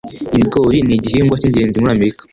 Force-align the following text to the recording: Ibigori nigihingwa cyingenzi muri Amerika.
Ibigori 0.35 0.77
nigihingwa 0.87 1.39
cyingenzi 1.41 1.77
muri 1.79 1.93
Amerika. 1.97 2.21